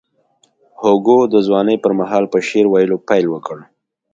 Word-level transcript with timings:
هوګو 0.81 1.19
د 1.33 1.35
ځوانۍ 1.47 1.77
پر 1.83 1.91
مهال 1.99 2.23
په 2.33 2.37
شعر 2.47 2.65
ویلو 2.69 2.97
پیل 3.07 3.25
وکړ. 3.29 3.57